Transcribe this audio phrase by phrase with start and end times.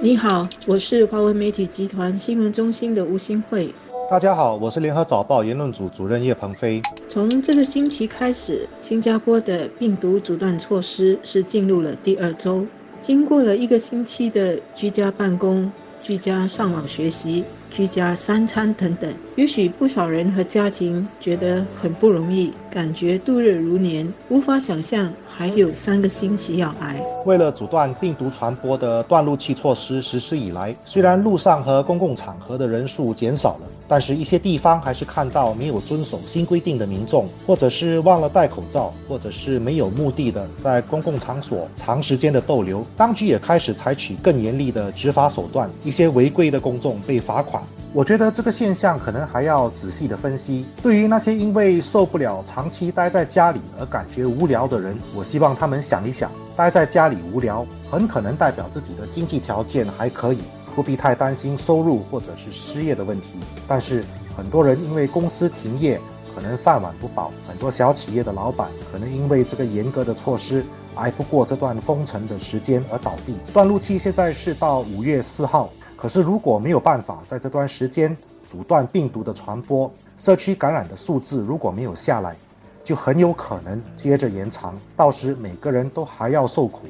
[0.00, 3.74] 你好，我是华为媒体集团新闻中心的吴新慧。
[4.08, 6.80] 大家好，我是联合早报言论组主任叶鹏飞。
[7.08, 12.64] 从这个星期开始，新加坡的病毒阻断措施是进入了第二周。
[13.00, 15.70] 经过了一个星期的居家办公、
[16.00, 17.44] 居家上网学习。
[17.70, 27.00] 居家三餐等等，也许不少人和家庭觉得很不容易，感觉度日如年，无法想象还有三个星期要挨。
[27.24, 42.84] 为了阻断病毒传播的断路器措施实施以来，虽然路上和公共场合的人数减少了，但是一些地方还是看到没有遵守新规定的民众，或者是忘了戴口罩，或者是没有目的的在公共场所长时间的逗留。
[42.96, 47.62] 当局也开始采取更严厉的执法手段，一些违规的公众被罚款。
[47.94, 50.66] 我觉得这个现象可能还要仔细的分析。
[50.82, 60.38] 对于那些因为受不了长期待在家里而感觉无聊的人，我希望他们想一想，待在家里无聊，很可能代表自己的经济条件还可以，
[60.78, 63.40] 不必太担心收入或者是失业的问题。
[63.66, 64.04] 但是
[64.36, 66.00] 很多人因为公司停业，
[66.32, 73.34] 可能饭碗不保；很多小企业的老板可能因为这个严格的措施，挨不过这段封城的时间而倒闭。
[73.52, 75.68] 断路期现在是到五月四号。
[75.96, 82.36] 可是，如果没有办法在这段时间阻断病毒的传播，社区感染的数字如果没有下来，
[82.84, 84.78] 就很有可能接着延长。
[84.96, 86.82] 到时每个人都还要受苦，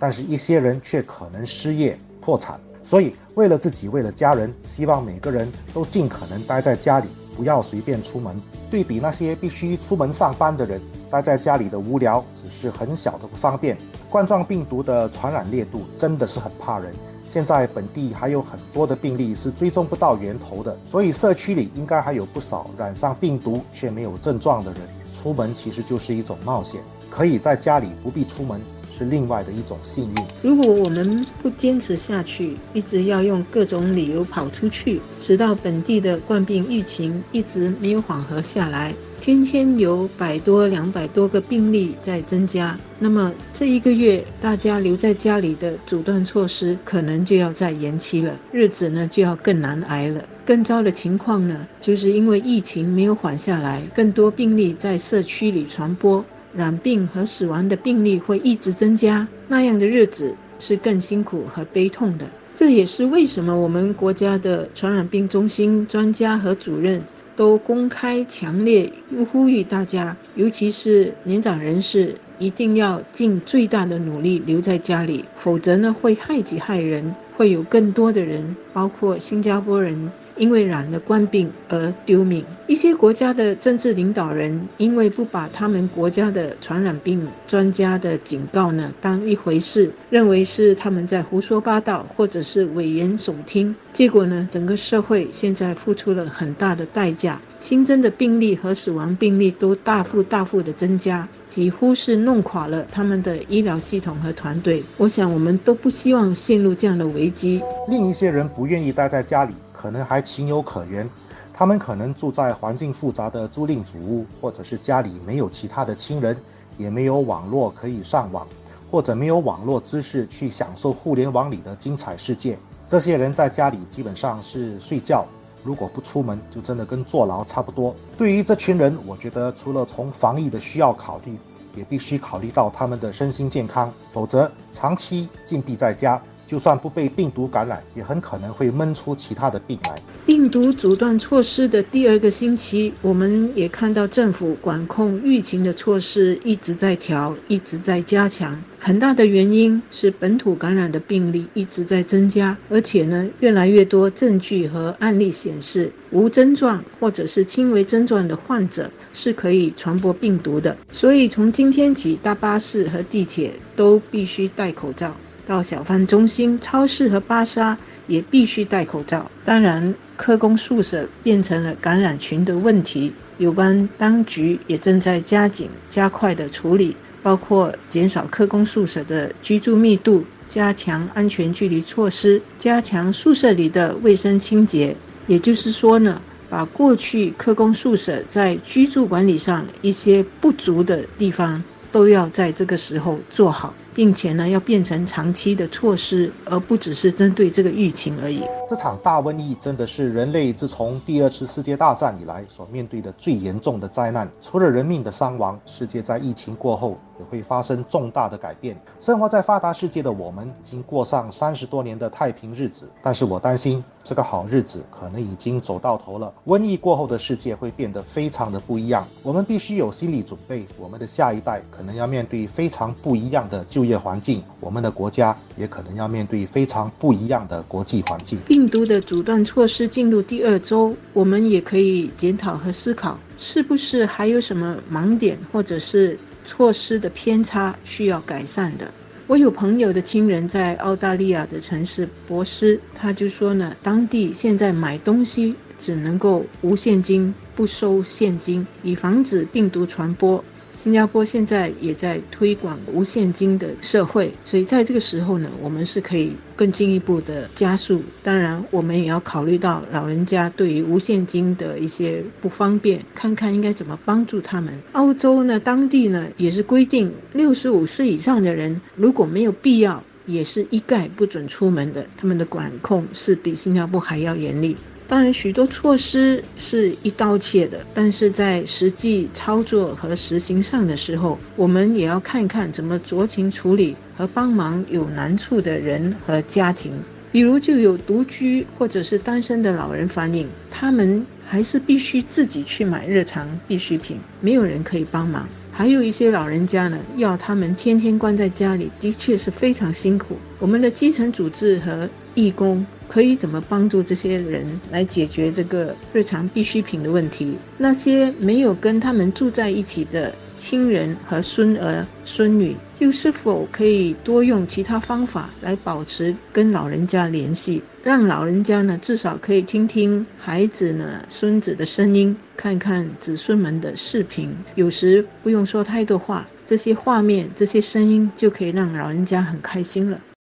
[0.00, 2.58] 但是一些人却可能失业破产。
[2.86, 8.40] 所以，为了自己，为了家人，希望每个人都尽可能待在家里，不要随便出门。
[8.70, 13.76] 对比那些必须出门上班的人，待在家里的无聊只是很小的不方便。
[14.08, 16.94] 冠状病毒的传染烈度真的是很怕人。
[17.28, 24.80] 现在本地还有很多的病例是追踪不到源头的，所以社区里应该还有不少染上病毒却没有症状的人。
[25.12, 28.60] 出门其实就是一种冒险，可以在家里不必出门，
[28.96, 30.24] 是另外的一种幸运。
[30.42, 38.94] 如果我们不坚持下去，一直要用各种理由跑出去，直到本地的冠病疫情一直没有缓和下来。
[39.18, 50.22] 天天有百多、两百多个病例在增加，那么这一个月大家留在家里的阻断措施可能就要再延期了，日子呢就要更难挨了。
[50.44, 56.24] 更糟的情况呢，就是因为疫情没有缓下来，更多病例在社区里传播，
[56.56, 62.24] 染病和死亡的病例会一直增加，那样的日子是更辛苦和悲痛的。
[62.54, 67.02] 这也是为什么我们国家的传染病中心专家和主任。
[67.36, 68.90] 都公开强烈
[69.30, 80.10] 呼吁大家，尤其是年长人士，一定要尽最大的努力留在家里，否则呢会害己害人，会有更多的人，包括新加坡人。
[80.36, 104.82] 因为染了冠病而丢命，一些国家的政治领导人因为不把他们国家的传染病专家的警告呢当一回事，认为是他们在胡说八道或者是危言耸听，结果呢，整个社会现在付出了很大的代价，新增的病例和死亡病例都大幅大幅的增加，几乎是弄垮了他们的医疗系统和团队。
[104.98, 107.62] 我想我们都不希望陷入这样的危机。
[107.88, 109.54] 另一些人不愿意待在家里。
[109.76, 111.08] 可能还情有可原，
[111.52, 116.34] 他们可能住在环境复杂的租赁主屋，或者是家里没有其他的亲人，
[116.78, 118.46] 也没有网络可以上网，
[118.90, 122.58] 或者没有网络知识去享受互联网里的精彩世界。
[122.86, 125.26] 这些人在家里基本上是睡觉，
[125.62, 127.94] 如果不出门，就真的跟坐牢差不多。
[128.16, 131.38] 对于这群人，我觉得除了从防疫的需要考虑，
[131.74, 136.20] 也必须考虑到他们的身心健康，否则长期禁闭在家。
[136.46, 140.00] 就算不被病毒感染，也很可能会闷出其他的病来。
[140.24, 148.56] 病毒阻断措施的第二个星期，我们也看到政府管控疫情的措施一直在调，一直在加强。
[148.78, 160.76] 很大的原因是本土感染的病例一直在增加，而且呢，越来越多证据和案例显示，无症状或者是轻微症状的患者是可以传播病毒的。
[160.92, 165.16] 所以从今天起，大巴士和地铁都必须戴口罩。
[165.46, 167.78] 到小贩中心、超市和巴沙
[168.08, 169.30] 也必须戴口罩。
[169.44, 184.96] 当然，科工宿舍变成了感染群的问题，有关当局也正在加紧、加快的处理，包括减少科工宿舍的居住密度、加强安全距离措施、加强宿舍里的卫生清洁。
[185.28, 193.74] 也就是说呢，把过去科工宿舍在居住管理上一些不足的地方，都要在这个时候做好。
[193.96, 198.42] 并且呢要变成长期的措施，而不只是针对这个疫情而已。
[198.68, 204.30] 这场大瘟疫真的是人类自从第二次世界大战以来所面对的最严重的灾难。
[204.42, 208.78] 除了人命的伤亡，世界在疫情过后也会发生重大的改变。
[209.00, 216.34] 生活在发达世界的我们，已经过上三十多年的太平日子，但是我担心这个好日子可能已经走到头了。
[216.46, 220.66] 瘟疫过后的世界会变得非常的不一样，我们必须有心理准备。
[220.76, 228.38] 我们的下一代可能要面对非常不一样的就业环境，我们的国家也可能要面对非常不一样的国际环境。
[228.46, 238.92] 病毒的阻断措施进入第二周，我们也可以检讨和思考，是不是还有什么盲点，或者是措施的偏差需要改善的。
[239.26, 250.44] 我有朋友的亲人在澳大利亚的城市博斯，他就说呢，当地现在买东西只能够无现金，不收现金，以防止病毒传播。
[250.76, 258.02] 新加坡现在也在推广无现金的社会，所以在这个时候呢，我们是可以更进一步的加速。
[258.22, 264.78] 当然，我们也要考虑到老人家对于无现金的一些不方便，看看应该怎么帮助他们。
[264.92, 272.06] 澳洲呢，当地呢也是规定，六十五岁以上的人如果没有必要，也是一概不准出门的。
[272.16, 274.76] 他们的管控是比新加坡还要严厉。
[275.08, 286.92] 当然，许多措施是一刀切的，但是在实际操作和实行上的时候，我们也要看看怎么酌情处理和帮忙有难处的人和家庭。
[287.30, 295.46] 比如，就有独居或者是单身的老人反映，他们还是必须自己去买日常必需品，没有人可以帮忙。
[295.70, 300.38] 还有一些老人家呢，要他们天天关在家里，的确是非常辛苦。
[300.58, 302.86] 我们的基层组织和义工。
[303.08, 307.56] 可以怎么帮助这些人来解决这个日常必需品的问题？
[307.78, 330.20] 那些没有跟他们住在一起的亲人和孙儿孙女，又是否可以多用其他方法来保持跟老人家联系，让老人家呢至少可以听听孩子呢孙子的声音，看看子孙们的视频，有时不用说太多话，这些画面、这些声音就可以让老人家很开心了。